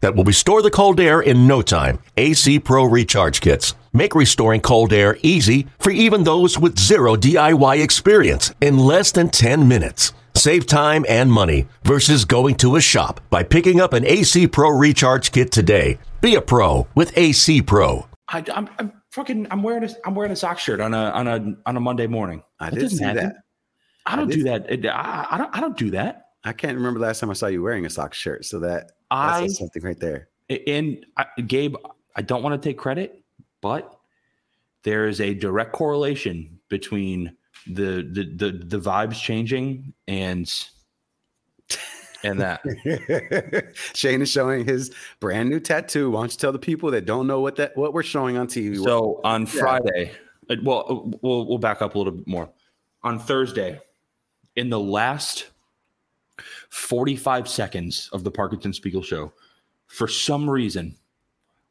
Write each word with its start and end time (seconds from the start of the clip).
that 0.00 0.14
will 0.14 0.24
restore 0.24 0.62
the 0.62 0.70
cold 0.70 0.98
air 1.00 1.20
in 1.20 1.46
no 1.46 1.62
time. 1.62 1.98
AC 2.16 2.58
Pro 2.58 2.84
Recharge 2.84 3.40
Kits. 3.40 3.74
Make 3.92 4.14
restoring 4.14 4.60
cold 4.60 4.92
air 4.92 5.18
easy 5.22 5.66
for 5.78 5.90
even 5.90 6.24
those 6.24 6.58
with 6.58 6.78
zero 6.78 7.16
DIY 7.16 7.82
experience 7.82 8.52
in 8.60 8.78
less 8.78 9.12
than 9.12 9.28
10 9.30 9.66
minutes. 9.66 10.12
Save 10.34 10.66
time 10.66 11.04
and 11.08 11.30
money 11.30 11.66
versus 11.84 12.24
going 12.24 12.54
to 12.56 12.76
a 12.76 12.80
shop 12.80 13.20
by 13.30 13.42
picking 13.42 13.80
up 13.80 13.92
an 13.92 14.06
AC 14.06 14.46
Pro 14.46 14.70
Recharge 14.70 15.32
Kit 15.32 15.50
today. 15.50 15.98
Be 16.20 16.36
a 16.36 16.40
pro 16.40 16.86
with 16.94 17.16
AC 17.18 17.62
Pro. 17.62 18.06
I, 18.28 18.44
I'm, 18.54 18.68
I'm 18.78 18.92
fucking. 19.10 19.48
I'm 19.50 19.62
wearing 19.64 19.82
a. 19.82 19.88
I'm 20.06 20.14
wearing 20.14 20.30
a 20.30 20.36
sock 20.36 20.60
shirt 20.60 20.80
on 20.80 20.94
a 20.94 21.10
on 21.10 21.26
a 21.26 21.54
on 21.66 21.76
a 21.76 21.80
Monday 21.80 22.06
morning. 22.06 22.44
I 22.60 22.66
That 22.70 22.76
did 22.76 22.82
doesn't 22.82 22.98
see 22.98 23.04
happen. 23.04 23.24
that. 23.24 23.34
I 24.06 24.14
don't 24.16 24.30
I 24.32 24.34
do 24.36 24.42
that. 24.44 24.70
It- 24.70 24.86
I, 24.86 25.26
I 25.32 25.36
don't. 25.38 25.56
I 25.56 25.60
don't 25.60 25.76
do 25.76 25.90
that. 25.90 26.26
I 26.44 26.52
can't 26.52 26.76
remember 26.76 27.00
last 27.00 27.18
time 27.18 27.28
I 27.30 27.32
saw 27.32 27.48
you 27.48 27.60
wearing 27.60 27.84
a 27.86 27.90
sock 27.90 28.14
shirt. 28.14 28.44
So 28.44 28.60
that 28.60 28.92
that's 29.10 29.42
I 29.42 29.46
something 29.48 29.82
right 29.82 29.98
there. 29.98 30.28
and 30.66 31.04
I, 31.16 31.26
Gabe. 31.46 31.76
I 32.16 32.22
don't 32.22 32.42
want 32.42 32.60
to 32.60 32.68
take 32.68 32.78
credit, 32.78 33.22
but 33.60 33.98
there 34.82 35.08
is 35.08 35.20
a 35.20 35.34
direct 35.34 35.72
correlation 35.72 36.58
between 36.68 37.36
the 37.66 38.08
the 38.12 38.32
the, 38.36 38.64
the 38.64 38.78
vibes 38.78 39.20
changing 39.20 39.92
and 40.08 40.52
and 42.22 42.40
that. 42.40 42.60
Shane 43.94 44.22
is 44.22 44.30
showing 44.30 44.64
his 44.66 44.92
brand 45.20 45.48
new 45.48 45.60
tattoo. 45.60 46.10
Why 46.10 46.20
don't 46.20 46.32
you 46.32 46.38
tell 46.38 46.52
the 46.52 46.58
people 46.58 46.90
that 46.92 47.06
don't 47.06 47.26
know 47.26 47.40
what 47.40 47.56
that 47.56 47.76
what 47.76 47.92
we're 47.94 48.02
showing 48.02 48.36
on 48.36 48.46
TV? 48.46 48.82
So 48.82 49.20
on 49.24 49.42
Yeah. 49.42 49.46
Friday, 49.46 50.12
uh, 50.48 50.56
well, 50.62 50.86
uh, 50.88 51.16
we'll 51.22 51.46
we'll 51.46 51.58
back 51.58 51.82
up 51.82 51.94
a 51.94 51.98
little 51.98 52.12
bit 52.12 52.26
more. 52.26 52.50
On 53.02 53.18
Thursday, 53.18 53.80
in 54.56 54.68
the 54.68 54.80
last 54.80 55.46
forty-five 56.68 57.48
seconds 57.48 58.08
of 58.12 58.24
the 58.24 58.30
Parkins 58.30 58.64
and 58.64 58.74
Spiegel 58.74 59.02
show, 59.02 59.32
for 59.86 60.08
some 60.08 60.48
reason, 60.48 60.96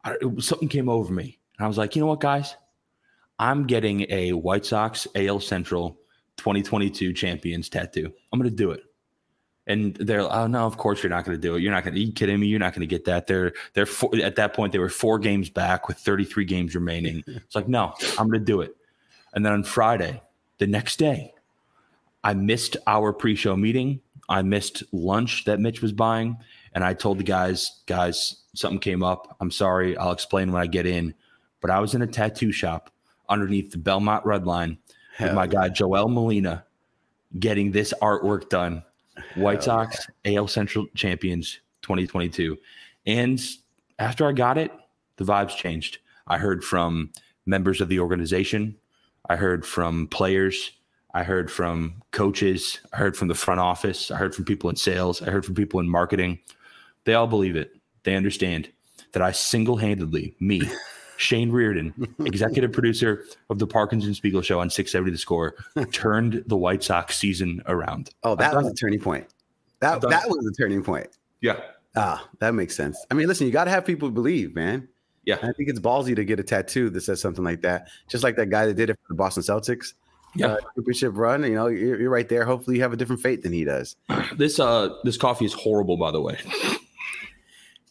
I, 0.03 0.15
it 0.21 0.43
something 0.43 0.69
came 0.69 0.89
over 0.89 1.13
me, 1.13 1.39
and 1.57 1.65
I 1.65 1.67
was 1.67 1.77
like, 1.77 1.95
you 1.95 2.01
know 2.01 2.07
what, 2.07 2.19
guys, 2.19 2.55
I'm 3.39 3.65
getting 3.65 4.05
a 4.09 4.33
White 4.33 4.65
Sox 4.65 5.07
AL 5.15 5.39
Central 5.39 5.97
2022 6.37 7.13
champions 7.13 7.69
tattoo. 7.69 8.11
I'm 8.31 8.39
going 8.39 8.49
to 8.49 8.55
do 8.55 8.71
it. 8.71 8.83
And 9.67 9.95
they're, 9.97 10.21
oh 10.21 10.47
no, 10.47 10.65
of 10.65 10.77
course 10.77 11.03
you're 11.03 11.11
not 11.11 11.25
going 11.25 11.37
to 11.37 11.41
do 11.41 11.55
it. 11.55 11.61
You're 11.61 11.71
not 11.71 11.83
going 11.83 11.93
to. 11.93 11.99
You 12.01 12.11
kidding 12.11 12.39
me? 12.39 12.47
You're 12.47 12.59
not 12.59 12.73
going 12.73 12.81
to 12.81 12.87
get 12.87 13.05
that. 13.05 13.27
They're 13.27 13.53
they're 13.73 13.85
four, 13.85 14.09
at 14.15 14.35
that 14.37 14.53
point 14.53 14.73
they 14.73 14.79
were 14.79 14.89
four 14.89 15.19
games 15.19 15.49
back 15.49 15.87
with 15.87 15.97
33 15.97 16.45
games 16.45 16.75
remaining. 16.75 17.23
It's 17.27 17.55
like 17.55 17.67
no, 17.67 17.93
I'm 18.17 18.27
going 18.27 18.39
to 18.39 18.45
do 18.45 18.61
it. 18.61 18.75
And 19.33 19.45
then 19.45 19.53
on 19.53 19.63
Friday, 19.63 20.21
the 20.57 20.65
next 20.65 20.97
day, 20.97 21.33
I 22.23 22.33
missed 22.33 22.77
our 22.87 23.13
pre-show 23.13 23.55
meeting. 23.55 24.01
I 24.29 24.43
missed 24.43 24.83
lunch 24.93 25.43
that 25.45 25.59
Mitch 25.59 25.81
was 25.81 25.91
buying, 25.91 26.37
and 26.73 26.83
I 26.83 26.93
told 26.93 27.17
the 27.17 27.23
guys, 27.23 27.81
guys, 27.87 28.43
something 28.53 28.79
came 28.79 29.03
up. 29.03 29.35
I'm 29.41 29.51
sorry. 29.51 29.97
I'll 29.97 30.11
explain 30.11 30.51
when 30.51 30.61
I 30.61 30.67
get 30.67 30.85
in. 30.85 31.15
But 31.61 31.71
I 31.71 31.79
was 31.79 31.95
in 31.95 32.03
a 32.03 32.07
tattoo 32.07 32.51
shop 32.51 32.91
underneath 33.27 33.71
the 33.71 33.77
Belmont 33.77 34.25
Red 34.25 34.45
Line 34.45 34.77
with 35.19 35.27
Hell 35.27 35.35
my 35.35 35.47
guy 35.47 35.69
Joel 35.69 36.07
Molina 36.07 36.63
getting 37.39 37.71
this 37.71 37.93
artwork 38.01 38.49
done. 38.49 38.83
White 39.35 39.65
Hell 39.65 39.85
Sox 39.89 40.07
AL 40.25 40.47
Central 40.47 40.85
champions 40.95 41.59
2022. 41.81 42.57
And 43.05 43.41
after 43.97 44.27
I 44.27 44.31
got 44.31 44.57
it, 44.57 44.71
the 45.17 45.25
vibes 45.25 45.57
changed. 45.57 45.97
I 46.27 46.37
heard 46.37 46.63
from 46.63 47.11
members 47.45 47.81
of 47.81 47.89
the 47.89 47.99
organization. 47.99 48.77
I 49.27 49.35
heard 49.35 49.65
from 49.65 50.07
players. 50.07 50.71
I 51.13 51.23
heard 51.23 51.51
from 51.51 52.01
coaches. 52.11 52.79
I 52.93 52.97
heard 52.97 53.17
from 53.17 53.27
the 53.27 53.35
front 53.35 53.59
office. 53.59 54.11
I 54.11 54.17
heard 54.17 54.35
from 54.35 54.45
people 54.45 54.69
in 54.69 54.75
sales. 54.75 55.21
I 55.21 55.31
heard 55.31 55.45
from 55.45 55.55
people 55.55 55.79
in 55.79 55.89
marketing. 55.89 56.39
They 57.05 57.13
all 57.13 57.27
believe 57.27 57.55
it. 57.55 57.71
They 58.03 58.15
understand 58.15 58.69
that 59.13 59.21
I 59.21 59.31
single 59.31 59.77
handedly, 59.77 60.35
me, 60.39 60.61
Shane 61.17 61.51
Riordan, 61.51 61.93
executive 62.19 62.71
producer 62.71 63.25
of 63.49 63.59
the 63.59 63.67
Parkins 63.67 64.05
and 64.05 64.15
Spiegel 64.15 64.41
Show 64.41 64.59
on 64.59 64.69
670 64.69 65.11
The 65.11 65.17
Score, 65.17 65.55
turned 65.91 66.43
the 66.47 66.55
White 66.55 66.83
Sox 66.83 67.17
season 67.17 67.61
around. 67.65 68.11
oh, 68.23 68.35
that 68.35 68.55
was 68.55 68.67
it. 68.67 68.71
a 68.71 68.75
turning 68.75 68.99
point. 68.99 69.27
That 69.79 70.01
that 70.01 70.29
was 70.29 70.45
a 70.45 70.61
turning 70.61 70.83
point. 70.83 71.07
Yeah. 71.41 71.59
Ah, 71.95 72.27
that 72.39 72.53
makes 72.53 72.75
sense. 72.75 73.03
I 73.09 73.15
mean, 73.15 73.27
listen, 73.27 73.47
you 73.47 73.53
got 73.53 73.63
to 73.63 73.71
have 73.71 73.85
people 73.85 74.11
believe, 74.11 74.53
man. 74.53 74.87
Yeah. 75.25 75.35
I 75.37 75.51
think 75.53 75.69
it's 75.69 75.79
ballsy 75.79 76.15
to 76.15 76.23
get 76.23 76.39
a 76.39 76.43
tattoo 76.43 76.89
that 76.91 77.01
says 77.01 77.19
something 77.19 77.43
like 77.43 77.61
that. 77.61 77.87
Just 78.07 78.23
like 78.23 78.35
that 78.35 78.49
guy 78.49 78.65
that 78.65 78.75
did 78.75 78.89
it 78.89 78.93
for 78.93 79.13
the 79.13 79.15
Boston 79.15 79.43
Celtics. 79.43 79.93
Yeah. 80.35 80.47
uh, 80.47 80.57
championship 80.75 81.13
run. 81.15 81.43
You 81.43 81.55
know, 81.55 81.67
you're, 81.67 81.99
you're 82.01 82.09
right 82.09 82.27
there. 82.29 82.45
Hopefully, 82.45 82.75
you 82.77 82.81
have 82.83 82.93
a 82.93 82.97
different 82.97 83.21
fate 83.21 83.41
than 83.43 83.51
he 83.53 83.63
does. 83.63 83.95
This 84.37 84.59
uh 84.59 84.95
this 85.03 85.17
coffee 85.17 85.45
is 85.45 85.53
horrible, 85.53 85.97
by 85.97 86.11
the 86.11 86.21
way. 86.21 86.37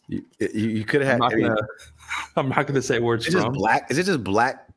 You, 0.07 0.23
you, 0.39 0.69
you 0.69 0.85
could 0.85 1.01
I'm 1.01 1.07
have. 1.07 1.19
not 1.19 1.33
I 1.33 1.35
mean, 1.35 1.47
gonna 1.47 1.61
I'm 2.37 2.49
not 2.49 2.65
gonna 2.67 2.81
say 2.81 2.99
words. 2.99 3.25
just 3.25 3.37
from. 3.37 3.53
black. 3.53 3.91
Is 3.91 3.97
it 3.97 4.03
just 4.05 4.23
black 4.23 4.67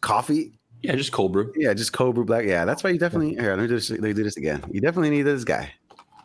coffee? 0.00 0.52
Yeah, 0.82 0.94
just 0.96 1.12
cold 1.12 1.32
brew. 1.32 1.52
Yeah, 1.56 1.72
just 1.74 1.92
cold 1.92 2.14
brew 2.16 2.24
black. 2.24 2.44
Yeah, 2.44 2.64
that's 2.64 2.82
why 2.82 2.90
you 2.90 2.98
definitely. 2.98 3.34
Here, 3.34 3.54
let 3.54 3.60
me 3.62 3.68
just 3.68 3.90
let 3.90 4.00
me 4.00 4.12
do 4.12 4.24
this 4.24 4.36
again. 4.36 4.64
You 4.70 4.80
definitely 4.80 5.10
need 5.10 5.22
this 5.22 5.44
guy. 5.44 5.72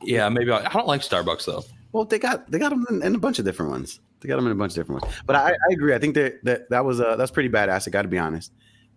Yeah, 0.01 0.27
maybe 0.29 0.51
I, 0.51 0.65
I 0.65 0.69
don't 0.69 0.87
like 0.87 1.01
Starbucks 1.01 1.45
though. 1.45 1.63
Well, 1.91 2.05
they 2.05 2.17
got 2.19 2.49
they 2.49 2.57
got 2.57 2.69
them 2.69 2.85
in, 2.89 3.03
in 3.03 3.15
a 3.15 3.19
bunch 3.19 3.37
of 3.39 3.45
different 3.45 3.71
ones. 3.71 3.99
They 4.21 4.27
got 4.29 4.37
them 4.37 4.45
in 4.47 4.51
a 4.51 4.55
bunch 4.55 4.71
of 4.71 4.75
different 4.75 5.03
ones. 5.03 5.13
But 5.25 5.35
I, 5.35 5.51
I 5.51 5.73
agree. 5.73 5.93
I 5.93 5.99
think 5.99 6.15
that 6.15 6.43
that 6.43 6.69
that 6.69 6.85
was 6.85 6.99
uh 7.01 7.15
that's 7.17 7.31
pretty 7.31 7.49
badass. 7.49 7.87
I 7.87 7.91
got 7.91 8.03
to 8.03 8.07
be 8.07 8.17
honest. 8.17 8.51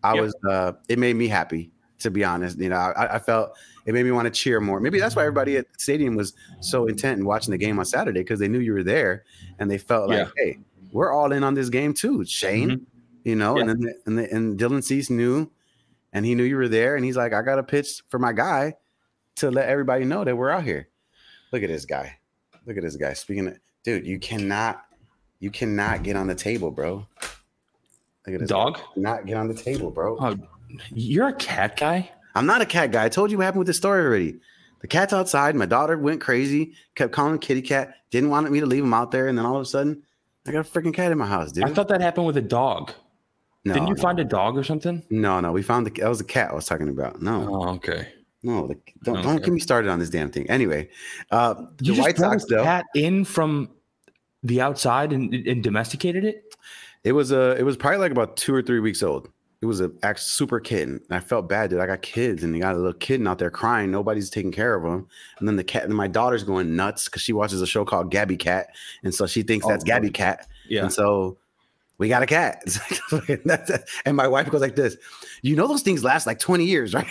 I 0.05 0.15
Yep. 0.15 0.23
was 0.23 0.35
uh 0.49 0.73
it 0.89 0.99
made 0.99 1.17
me 1.17 1.27
happy 1.29 1.71
to 2.01 2.11
be 2.11 2.23
honest. 2.25 2.59
You 2.59 2.69
know, 2.69 2.77
I, 2.77 3.15
I 3.17 3.19
felt 3.19 3.57
it 3.87 3.95
made 3.95 4.05
me 4.05 4.11
want 4.13 4.27
to 4.27 4.31
cheer 4.31 4.61
more. 4.61 4.79
Maybe 4.81 4.99
that's 5.01 5.17
why 5.17 5.23
everybody 5.23 5.57
at 5.57 5.73
the 5.73 5.79
stadium 5.79 6.15
was 6.17 6.35
so 6.61 6.87
intent 6.87 7.19
in 7.19 7.25
watching 7.25 7.53
the 7.53 7.59
game 7.59 7.79
on 7.79 7.85
Saturday 7.85 8.21
because 8.21 8.39
they 8.41 8.49
knew 8.49 8.59
you 8.61 8.73
were 8.75 8.83
there 8.83 9.25
and 9.59 9.71
they 9.71 9.79
felt 9.79 10.09
like, 10.11 10.29
hey, 10.37 10.59
we're 10.93 11.13
all 11.13 11.33
in 11.33 11.43
on 11.45 11.55
this 11.55 11.69
game 11.71 11.95
too. 11.95 12.25
Shane, 12.25 12.71
Mhm. 12.71 12.81
you 13.25 13.37
know, 13.37 13.57
and 13.59 13.69
Yeah. 13.69 13.75
then 13.75 13.95
and, 14.07 14.19
the, 14.19 14.33
and 14.35 14.59
Dylan 14.59 14.83
Cease 14.85 15.09
knew, 15.11 15.51
and 16.13 16.25
he 16.27 16.35
knew 16.35 16.45
you 16.45 16.57
were 16.57 16.69
there, 16.69 16.95
and 16.97 17.05
he's 17.05 17.17
like, 17.17 17.33
I 17.33 17.43
got 17.43 17.59
a 17.59 17.63
pitch 17.63 18.03
for 18.09 18.19
my 18.19 18.33
guy 18.33 18.75
to 19.37 19.51
let 19.51 19.69
everybody 19.69 20.05
know 20.05 20.25
that 20.25 20.37
we're 20.37 20.51
out 20.51 20.65
here. 20.65 20.89
Look 21.53 21.63
at 21.63 21.69
this 21.69 21.85
guy. 21.85 22.19
Look 22.67 22.77
at 22.77 22.83
this 22.83 22.97
guy. 22.97 23.13
Speaking 23.15 23.49
of, 23.49 23.59
dude, 23.83 24.07
you 24.07 24.19
cannot, 24.19 24.85
you 25.41 25.51
cannot 25.51 26.03
get 26.03 26.17
on 26.17 26.27
the 26.27 26.35
table, 26.35 26.71
bro. 26.71 27.07
Look 28.27 28.35
at 28.35 28.41
this 28.41 28.49
Dog? 28.49 28.79
Not 28.97 29.27
get 29.27 29.37
on 29.37 29.49
the 29.49 29.55
table, 29.55 29.91
bro. 29.91 30.17
Oh, 30.19 30.37
you're 30.91 31.29
a 31.29 31.33
cat 31.35 31.77
guy. 31.79 32.11
I'm 32.35 32.47
not 32.47 32.63
a 32.63 32.67
cat 32.67 32.91
guy. 32.91 33.05
I 33.05 33.09
told 33.09 33.31
you 33.31 33.39
what 33.39 33.45
happened 33.45 33.61
with 33.61 33.67
the 33.69 33.75
story 33.75 34.03
already. 34.05 34.37
The 34.81 34.89
cat's 34.89 35.13
outside. 35.13 35.55
My 35.57 35.67
daughter 35.67 35.97
went 35.97 36.21
crazy, 36.21 36.75
kept 36.95 37.13
calling 37.13 37.35
him 37.35 37.39
kitty 37.39 37.63
cat, 37.63 37.95
didn't 38.11 38.31
want 38.31 38.51
me 38.51 38.61
to 38.61 38.67
leave 38.67 38.83
him 38.85 38.93
out 38.93 39.11
there, 39.11 39.29
and 39.29 39.39
then 39.39 39.47
all 39.47 39.57
of 39.57 39.63
a 39.63 39.67
sudden, 39.67 40.03
I 40.47 40.53
got 40.53 40.67
a 40.67 40.69
freaking 40.69 40.93
cat 40.93 41.11
in 41.13 41.17
my 41.19 41.27
house, 41.27 41.53
dude. 41.53 41.65
I 41.65 41.69
thought 41.73 41.89
that 41.89 42.01
happened 42.03 42.27
with 42.27 42.37
a 42.37 42.43
dog. 42.43 42.93
no, 43.65 43.73
Didn't 43.75 43.89
you 43.89 43.95
no. 43.95 44.03
find 44.03 44.19
a 44.21 44.25
dog 44.25 44.59
or 44.59 44.65
something? 44.65 45.03
No, 45.11 45.41
no, 45.41 45.53
we 45.53 45.63
found 45.63 45.87
the 45.87 45.91
that 46.01 46.09
was 46.09 46.19
the 46.19 46.25
cat 46.25 46.51
I 46.51 46.55
was 46.55 46.67
talking 46.67 46.89
about. 46.91 47.23
No, 47.23 47.49
Oh, 47.51 47.69
okay. 47.77 48.09
no, 48.43 48.67
the, 48.67 48.77
don't, 49.05 49.17
Okay. 49.19 49.23
don't 49.27 49.43
get 49.43 49.53
me 49.55 49.61
started 49.61 49.89
on 49.91 49.99
this 50.01 50.11
damn 50.11 50.31
thing. 50.31 50.49
Anyway, 50.51 50.91
uh, 51.31 51.55
the 51.79 51.85
You 51.85 51.95
just 51.95 52.01
White 52.01 52.19
Sox 52.19 52.45
though, 52.47 52.63
cat 52.63 52.85
in 52.95 53.25
from 53.25 53.71
the 54.43 54.61
outside 54.61 55.13
and, 55.15 55.33
and 55.33 55.63
domesticated 55.63 56.25
it. 56.25 56.55
It 57.05 57.13
was 57.13 57.33
uh, 57.33 57.55
it 57.59 57.63
was 57.63 57.77
probably 57.77 57.99
like 57.99 58.13
about 58.13 58.37
two 58.37 58.55
or 58.55 58.63
three 58.63 58.81
weeks 58.81 59.03
old. 59.03 59.29
It 59.61 59.67
was 59.67 59.81
a 59.81 59.91
act 60.03 60.21
super 60.21 60.61
kitten. 60.61 61.01
And 61.09 61.17
I 61.17 61.21
felt 61.21 61.49
bad, 61.49 61.71
dude. 61.71 61.81
I 61.81 61.87
got 61.87 62.03
kids, 62.03 62.43
and 62.43 62.55
they 62.55 62.59
got 62.59 62.75
a 62.75 62.79
little 62.79 62.93
kitten 62.93 63.27
out 63.27 63.39
there 63.39 63.51
crying. 63.51 63.91
Nobody's 63.91 64.29
taking 64.29 64.53
care 64.53 64.75
of 64.75 64.83
them. 64.83 65.07
And 65.39 65.49
then 65.49 65.57
the 65.57 65.65
cat, 65.65 65.85
and 65.85 65.95
my 65.95 66.09
daughter's 66.09 66.45
going 66.45 66.77
nuts 66.77 67.07
because 67.07 67.23
she 67.23 67.33
watches 67.33 67.63
a 67.63 67.67
show 67.67 67.85
called 67.85 68.11
Gabby 68.11 68.37
Cat, 68.37 68.69
and 69.05 69.15
so 69.15 69.27
she 69.27 69.43
thinks 69.43 69.65
Oh, 69.65 69.71
that's 69.71 69.85
Gabby 69.85 70.11
Cat. 70.11 70.49
Yeah. 70.69 70.83
And 70.83 70.93
so 70.93 71.39
we 71.99 72.09
got 72.09 72.23
a 72.23 72.27
cat. 72.27 72.63
It's 72.67 73.13
like, 73.13 73.43
that's- 73.45 73.85
and 74.05 74.17
my 74.17 74.27
wife 74.27 74.51
goes 74.51 74.61
like 74.61 74.75
this, 74.77 74.97
you 75.43 75.55
know, 75.57 75.69
those 75.69 75.83
things 75.83 76.03
last 76.03 76.27
like 76.27 76.39
20 76.39 76.65
years, 76.65 76.95
right? 76.99 77.07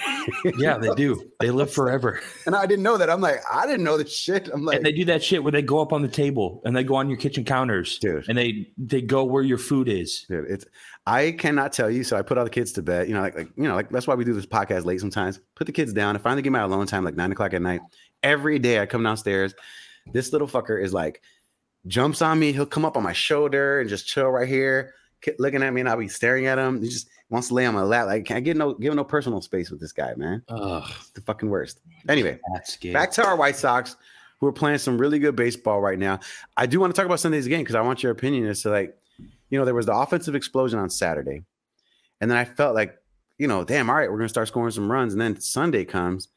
Yeah, 0.57 0.77
they 0.77 0.94
do. 0.95 1.31
They 1.39 1.51
live 1.51 1.71
forever. 1.71 2.19
and 2.45 2.56
I 2.56 2.65
didn't 2.65 2.83
know 2.83 2.97
that. 2.97 3.09
I'm 3.09 3.21
like, 3.21 3.39
I 3.51 3.65
didn't 3.65 3.83
know 3.83 3.97
this 3.97 4.13
shit. 4.15 4.50
I'm 4.53 4.65
like, 4.65 4.77
and 4.77 4.85
they 4.85 4.91
do 4.91 5.06
that 5.06 5.24
shit 5.24 5.41
where 5.44 5.51
they 5.51 5.62
go 5.62 5.80
up 5.81 5.94
on 5.94 6.01
the 6.01 6.07
table 6.07 6.62
and 6.65 6.75
they 6.75 6.83
go 6.83 6.95
on 6.95 7.09
your 7.09 7.18
kitchen 7.18 7.44
counters, 7.45 7.97
Dude. 8.00 8.27
and 8.27 8.38
they 8.38 8.69
they 8.77 9.01
go 9.01 9.24
where 9.24 9.44
your 9.44 9.57
food 9.57 9.88
is. 9.88 10.25
dude, 10.27 10.50
it's 10.50 10.65
I 11.06 11.31
cannot 11.31 11.74
tell 11.74 11.89
you. 11.89 12.03
So 12.03 12.18
I 12.18 12.21
put 12.21 12.38
all 12.38 12.44
the 12.44 12.50
kids 12.50 12.71
to 12.74 12.81
bed. 12.81 13.07
You 13.07 13.13
know, 13.13 13.21
like 13.21 13.36
like 13.36 13.50
you 13.56 13.63
know, 13.63 13.75
like 13.75 13.89
that's 13.89 14.07
why 14.07 14.15
we 14.15 14.24
do 14.25 14.33
this 14.33 14.45
podcast 14.45 14.86
late 14.86 15.00
sometimes. 15.00 15.39
Put 15.56 15.68
the 15.68 15.74
kids 15.74 15.94
down. 15.94 16.15
I 16.15 16.19
finally 16.19 16.41
get 16.41 16.51
my 16.51 16.62
alone 16.62 16.88
time, 16.88 17.03
like 17.03 17.15
nine 17.15 17.31
o'clock 17.31 17.53
at 17.53 17.62
night. 17.62 17.81
Every 18.24 18.57
day 18.59 18.79
I 18.79 18.86
come 18.86 19.03
downstairs. 19.03 19.53
This 20.12 20.31
little 20.33 20.47
fucker 20.47 20.81
is 20.81 20.94
like 20.94 21.21
jumps 21.88 22.21
on 22.21 22.39
me. 22.39 22.51
He'll 22.53 22.65
come 22.65 22.85
up 22.85 22.97
on 22.97 23.03
my 23.03 23.13
shoulder 23.13 23.80
and 23.81 23.89
just 23.89 24.07
chill 24.07 24.30
right 24.30 24.47
here. 24.47 24.94
ki- 25.21 25.33
looking 25.39 25.63
at 25.63 25.74
me 25.74 25.81
and 25.81 25.89
I'll 25.89 25.97
be 25.97 26.07
staring 26.07 26.45
at 26.47 26.57
him. 26.57 26.81
He 26.81 26.89
just 26.89 27.07
wants 27.30 27.47
to 27.50 27.53
lay 27.53 27.65
on 27.65 27.74
my 27.74 27.81
lap. 27.83 28.07
Like, 28.07 28.25
can 28.25 28.38
I 28.38 28.39
get 28.41 28.57
no 28.57 28.74
give 28.74 28.94
no 28.94 29.03
personal 29.03 29.41
space 29.41 29.69
with 29.71 29.80
this 29.80 29.91
guy, 29.91 30.13
man? 30.15 30.44
Ugh, 30.50 30.83
It's 31.00 31.09
the 31.12 31.21
fucking 31.21 31.50
worst. 31.50 31.80
Anyway, 32.07 32.39
back 32.94 33.12
to 33.12 33.25
our 33.25 33.35
White 33.35 33.56
Sox, 33.56 33.95
who 34.39 34.47
are 34.47 34.51
playing 34.53 34.77
some 34.80 34.97
really 34.97 35.19
good 35.19 35.35
baseball 35.35 35.81
right 35.81 35.97
now. 36.00 36.19
I 36.57 36.65
do 36.65 36.80
want 36.80 36.94
to 36.94 37.00
talk 37.00 37.06
about 37.06 37.19
Sunday's 37.19 37.47
game 37.47 37.62
because 37.62 37.75
I 37.75 37.81
want 37.81 38.03
your 38.03 38.12
opinion 38.12 38.45
as 38.47 38.62
to 38.63 38.69
like, 38.69 38.95
you 39.50 39.57
know, 39.59 39.65
there 39.65 39.74
was 39.75 39.86
the 39.86 39.95
offensive 39.95 40.36
explosion 40.36 40.79
on 40.79 40.89
Saturday, 40.89 41.44
and 42.21 42.29
then 42.29 42.38
I 42.38 42.45
felt 42.45 42.75
like, 42.75 42.97
you 43.38 43.47
know, 43.47 43.63
damn, 43.63 43.89
all 43.89 43.95
right, 43.95 44.12
we're 44.12 44.18
gonna 44.18 44.29
start 44.29 44.47
scoring 44.47 44.71
some 44.71 44.91
runs, 44.91 45.13
and 45.13 45.21
then 45.21 45.39
Sunday 45.39 45.86
comes. 45.86 46.27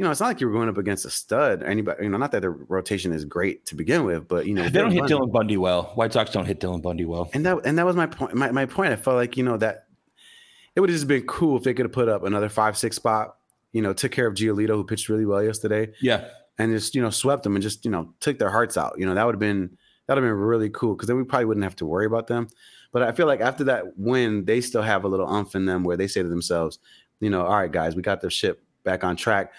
You 0.00 0.04
know, 0.04 0.10
it's 0.10 0.20
not 0.20 0.28
like 0.28 0.40
you 0.40 0.46
were 0.46 0.54
going 0.54 0.70
up 0.70 0.78
against 0.78 1.04
a 1.04 1.10
stud 1.10 1.62
or 1.62 1.66
anybody. 1.66 2.04
You 2.04 2.08
know, 2.08 2.16
not 2.16 2.32
that 2.32 2.40
the 2.40 2.48
rotation 2.48 3.12
is 3.12 3.26
great 3.26 3.66
to 3.66 3.74
begin 3.74 4.04
with, 4.04 4.26
but 4.28 4.46
you 4.46 4.54
know, 4.54 4.62
they 4.70 4.80
don't 4.80 4.90
hit 4.92 5.00
Bundy- 5.00 5.12
Dylan 5.14 5.30
Bundy 5.30 5.56
well. 5.58 5.92
White 5.94 6.14
Sox 6.14 6.30
don't 6.30 6.46
hit 6.46 6.58
Dylan 6.58 6.80
Bundy 6.80 7.04
well. 7.04 7.28
and 7.34 7.44
that 7.44 7.58
and 7.66 7.76
that 7.76 7.84
was 7.84 7.96
my 7.96 8.06
point. 8.06 8.34
My, 8.34 8.50
my 8.50 8.64
point. 8.64 8.94
I 8.94 8.96
felt 8.96 9.16
like 9.16 9.36
you 9.36 9.42
know 9.44 9.58
that 9.58 9.88
it 10.74 10.80
would 10.80 10.88
have 10.88 10.96
just 10.96 11.06
been 11.06 11.26
cool 11.26 11.58
if 11.58 11.64
they 11.64 11.74
could 11.74 11.84
have 11.84 11.92
put 11.92 12.08
up 12.08 12.24
another 12.24 12.48
five 12.48 12.78
six 12.78 12.96
spot. 12.96 13.36
You 13.72 13.82
know, 13.82 13.92
took 13.92 14.10
care 14.10 14.26
of 14.26 14.32
Giolito, 14.32 14.70
who 14.70 14.84
pitched 14.84 15.10
really 15.10 15.26
well 15.26 15.44
yesterday, 15.44 15.92
Yeah, 16.00 16.28
and 16.56 16.72
just 16.72 16.94
you 16.94 17.02
know 17.02 17.10
swept 17.10 17.42
them 17.42 17.54
and 17.54 17.62
just 17.62 17.84
you 17.84 17.90
know 17.90 18.14
took 18.20 18.38
their 18.38 18.50
hearts 18.50 18.78
out. 18.78 18.94
You 18.96 19.04
know 19.04 19.14
that 19.14 19.26
would 19.26 19.34
have 19.34 19.38
been 19.38 19.76
that 20.06 20.14
would 20.14 20.24
have 20.24 20.30
been 20.30 20.38
really 20.40 20.70
cool 20.70 20.94
because 20.94 21.08
then 21.08 21.18
we 21.18 21.24
probably 21.24 21.44
wouldn't 21.44 21.64
have 21.64 21.76
to 21.76 21.84
worry 21.84 22.06
about 22.06 22.26
them. 22.26 22.48
But 22.90 23.02
I 23.02 23.12
feel 23.12 23.26
like 23.26 23.42
after 23.42 23.64
that 23.64 23.98
win, 23.98 24.46
they 24.46 24.62
still 24.62 24.80
have 24.80 25.04
a 25.04 25.08
little 25.08 25.28
umph 25.28 25.54
in 25.54 25.66
them 25.66 25.84
where 25.84 25.98
they 25.98 26.08
say 26.08 26.22
to 26.22 26.28
themselves, 26.28 26.78
you 27.20 27.28
know, 27.28 27.42
all 27.44 27.58
right, 27.60 27.70
guys, 27.70 27.94
we 27.94 28.00
got 28.00 28.22
the 28.22 28.30
ship 28.30 28.64
back 28.82 29.04
on 29.04 29.14
track. 29.14 29.52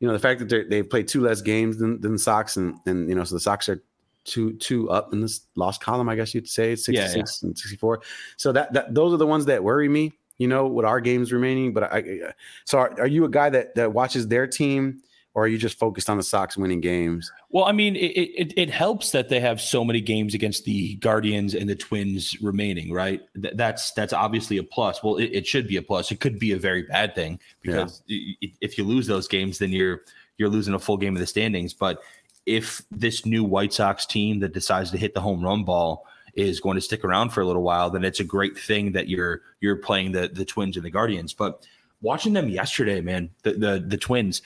You 0.00 0.06
know, 0.06 0.12
the 0.12 0.20
fact 0.20 0.40
that 0.40 0.70
they've 0.70 0.88
played 0.88 1.08
two 1.08 1.20
less 1.20 1.40
games 1.40 1.78
than, 1.78 2.00
than 2.00 2.12
the 2.12 2.18
Sox, 2.18 2.56
and 2.56 2.76
and 2.86 3.08
you 3.08 3.14
know, 3.14 3.24
so 3.24 3.34
the 3.34 3.40
Sox 3.40 3.68
are 3.68 3.82
two 4.24 4.52
two 4.54 4.88
up 4.90 5.12
in 5.12 5.20
this 5.20 5.40
lost 5.56 5.80
column, 5.80 6.08
I 6.08 6.14
guess 6.14 6.34
you'd 6.34 6.48
say, 6.48 6.72
it's 6.72 6.88
Yeah, 6.88 7.06
66 7.06 7.42
and 7.42 7.58
64. 7.58 8.02
So 8.36 8.52
that 8.52 8.72
that 8.74 8.94
those 8.94 9.12
are 9.12 9.16
the 9.16 9.26
ones 9.26 9.46
that 9.46 9.64
worry 9.64 9.88
me, 9.88 10.12
you 10.36 10.46
know, 10.46 10.66
with 10.66 10.84
our 10.84 11.00
games 11.00 11.32
remaining. 11.32 11.72
But 11.72 11.84
I, 11.84 11.98
I 11.98 12.32
so 12.64 12.78
are, 12.78 13.00
are 13.00 13.06
you 13.06 13.24
a 13.24 13.28
guy 13.28 13.50
that 13.50 13.74
that 13.74 13.92
watches 13.92 14.28
their 14.28 14.46
team, 14.46 15.02
or 15.38 15.44
are 15.44 15.48
you 15.48 15.56
just 15.56 15.78
focused 15.78 16.10
on 16.10 16.16
the 16.16 16.22
Sox 16.24 16.56
winning 16.56 16.80
games? 16.80 17.30
Well, 17.50 17.64
I 17.66 17.72
mean, 17.72 17.94
it, 17.94 18.10
it 18.10 18.52
it 18.56 18.70
helps 18.70 19.12
that 19.12 19.28
they 19.28 19.38
have 19.38 19.60
so 19.60 19.84
many 19.84 20.00
games 20.00 20.34
against 20.34 20.64
the 20.64 20.96
Guardians 20.96 21.54
and 21.54 21.70
the 21.70 21.76
Twins 21.76 22.36
remaining, 22.42 22.92
right? 22.92 23.20
Th- 23.40 23.54
that's 23.56 23.92
that's 23.92 24.12
obviously 24.12 24.56
a 24.58 24.64
plus. 24.64 25.02
Well, 25.02 25.16
it, 25.16 25.30
it 25.32 25.46
should 25.46 25.68
be 25.68 25.76
a 25.76 25.82
plus. 25.82 26.10
It 26.10 26.18
could 26.18 26.40
be 26.40 26.50
a 26.52 26.58
very 26.58 26.82
bad 26.82 27.14
thing 27.14 27.38
because 27.62 28.02
i- 28.10 28.34
if 28.60 28.76
you 28.76 28.82
lose 28.84 29.06
those 29.06 29.28
games, 29.28 29.58
then 29.58 29.70
you're 29.70 30.00
you're 30.38 30.48
losing 30.48 30.74
a 30.74 30.78
full 30.78 30.96
game 30.96 31.14
of 31.14 31.20
the 31.20 31.26
standings. 31.26 31.72
But 31.72 32.00
if 32.46 32.82
this 32.90 33.24
new 33.24 33.44
White 33.44 33.72
Sox 33.72 34.06
team 34.06 34.40
that 34.40 34.52
decides 34.54 34.90
to 34.90 34.98
hit 34.98 35.14
the 35.14 35.20
home 35.20 35.42
run 35.44 35.62
ball 35.64 36.04
is 36.34 36.58
going 36.60 36.74
to 36.76 36.80
stick 36.80 37.04
around 37.04 37.30
for 37.30 37.40
a 37.42 37.46
little 37.46 37.62
while, 37.62 37.90
then 37.90 38.04
it's 38.04 38.20
a 38.20 38.24
great 38.24 38.58
thing 38.58 38.92
that 38.92 39.08
you're 39.08 39.42
you're 39.60 39.76
playing 39.76 40.12
the 40.12 40.28
the 40.28 40.44
Twins 40.44 40.76
and 40.76 40.84
the 40.84 40.90
Guardians. 40.90 41.32
But 41.32 41.64
watching 42.00 42.32
them 42.32 42.48
yesterday, 42.48 43.00
man, 43.00 43.30
the 43.44 43.52
the, 43.52 43.84
the 43.86 43.96
Twins. 43.96 44.42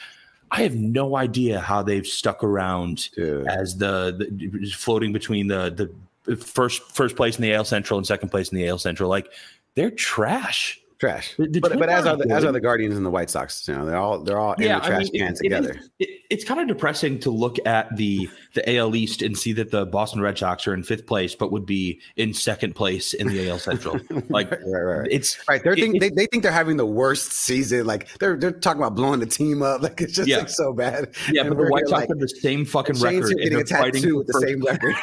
I 0.52 0.62
have 0.62 0.74
no 0.74 1.16
idea 1.16 1.60
how 1.60 1.82
they've 1.82 2.06
stuck 2.06 2.44
around 2.44 3.08
Dude. 3.16 3.48
as 3.48 3.78
the, 3.78 4.14
the 4.18 4.70
floating 4.76 5.12
between 5.12 5.48
the 5.48 5.90
the 6.26 6.36
first 6.36 6.82
first 6.92 7.16
place 7.16 7.36
in 7.36 7.42
the 7.42 7.54
AL 7.54 7.64
Central 7.64 7.96
and 7.98 8.06
second 8.06 8.28
place 8.28 8.52
in 8.52 8.58
the 8.58 8.68
AL 8.68 8.78
Central. 8.78 9.08
Like 9.08 9.32
they're 9.74 9.90
trash. 9.90 10.78
Trash. 11.02 11.34
The- 11.36 11.48
the 11.48 11.58
but 11.60 11.76
but 11.80 11.88
as 11.88 12.06
are 12.06 12.16
the, 12.16 12.32
as 12.32 12.44
are 12.44 12.52
the 12.52 12.60
Guardians 12.60 12.96
and 12.96 13.04
the 13.04 13.10
White 13.10 13.28
Sox. 13.28 13.66
You 13.66 13.74
know, 13.74 13.84
they're 13.84 13.96
all 13.96 14.22
they're 14.22 14.38
all 14.38 14.52
in 14.52 14.62
the 14.62 14.78
trash 14.78 15.06
it- 15.12 15.18
can 15.18 15.32
it 15.32 15.36
together. 15.36 15.70
is- 15.72 15.90
it- 15.98 16.08
it's 16.30 16.44
kind 16.44 16.60
of 16.60 16.68
depressing 16.68 17.18
to 17.18 17.30
look 17.32 17.56
at 17.66 17.94
the 17.96 18.30
the 18.54 18.76
AL 18.76 18.94
East 18.94 19.20
and 19.20 19.36
see 19.36 19.52
that 19.54 19.72
the 19.72 19.84
Boston 19.84 20.20
Red 20.22 20.38
Sox 20.38 20.64
are 20.68 20.74
in 20.74 20.84
fifth 20.84 21.06
place, 21.08 21.34
but 21.34 21.50
would 21.50 21.66
be 21.66 22.00
in 22.14 22.32
second 22.32 22.76
place 22.76 23.14
in 23.14 23.26
the 23.26 23.48
AL 23.50 23.58
Central. 23.58 23.98
Like 24.28 24.52
right, 24.52 24.60
right, 24.64 24.80
right. 24.98 25.08
it's 25.10 25.36
Right, 25.48 25.60
they're 25.64 25.74
think, 25.74 25.96
it- 25.96 25.98
they, 26.00 26.10
they 26.10 26.26
think 26.26 26.44
they're 26.44 26.52
having 26.52 26.76
the 26.76 26.86
worst 26.86 27.32
season. 27.32 27.84
Like 27.84 28.06
they're 28.20 28.36
they're 28.36 28.52
talking 28.52 28.80
about 28.80 28.94
blowing 28.94 29.18
the 29.18 29.26
team 29.26 29.60
up. 29.60 29.82
Like 29.82 30.00
it's 30.00 30.12
just 30.14 30.28
Yeah. 30.28 30.38
like 30.38 30.50
so 30.50 30.72
bad. 30.72 31.16
yeah, 31.32 31.40
And 31.40 31.50
but 31.50 31.64
the 31.64 31.68
White 31.68 31.88
Sox 31.88 31.92
like, 32.02 32.08
have 32.10 32.18
the 32.20 32.28
same 32.28 32.64
fucking 32.64 33.00
record. 33.00 33.36
getting 33.38 33.58
a 33.58 33.64
tattoo 33.64 34.18
with 34.18 34.28
the 34.28 34.34
same 34.34 34.62
record. 34.70 34.94